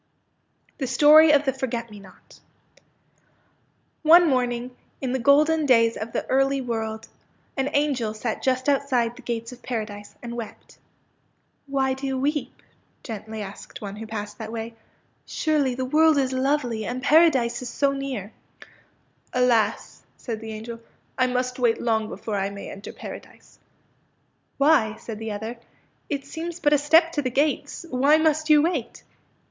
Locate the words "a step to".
26.73-27.21